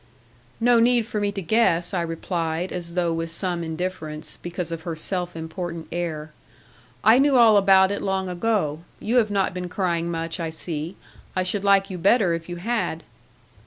'No 0.59 0.79
need 0.79 1.05
for 1.05 1.21
me 1.21 1.31
to 1.33 1.43
guess,' 1.43 1.93
I 1.93 2.01
replied, 2.01 2.71
as 2.71 2.95
though 2.95 3.13
with 3.13 3.29
some 3.31 3.63
indifference, 3.63 4.39
because 4.41 4.71
of 4.71 4.81
her 4.81 4.95
self 4.95 5.35
important 5.35 5.87
air; 5.91 6.31
'I 7.03 7.19
knew 7.19 7.35
all 7.35 7.55
about 7.55 7.91
it 7.91 8.01
long 8.01 8.27
ago. 8.27 8.79
You 8.99 9.17
have 9.17 9.29
not 9.29 9.53
been 9.53 9.69
crying 9.69 10.09
much, 10.09 10.39
I 10.39 10.49
see. 10.49 10.95
I 11.35 11.43
should 11.43 11.63
like 11.63 11.91
you 11.91 11.99
better 11.99 12.33
if 12.33 12.49
you 12.49 12.55
had.' 12.55 13.03